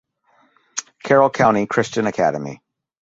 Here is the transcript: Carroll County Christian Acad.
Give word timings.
Carroll 1.03 1.29
County 1.29 1.67
Christian 1.67 2.07
Acad. 2.07 2.35